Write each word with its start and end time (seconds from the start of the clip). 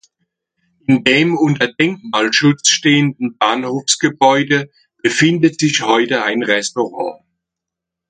In 0.87 1.03
dem 1.03 1.37
unter 1.37 1.71
Denkmalschutz 1.71 2.69
stehenden 2.69 3.37
Bahnhofsgebäude 3.37 4.71
befindet 5.03 5.59
sich 5.59 5.83
heute 5.83 6.23
ein 6.23 6.41
Restaurant. 6.41 7.21